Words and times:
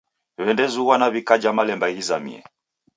W'edezughwa 0.45 0.95
na 0.97 1.07
w'ikaja 1.11 1.51
malemba 1.57 1.87
ghizamie. 1.95 2.39